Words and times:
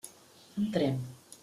Entrem. 0.61 0.97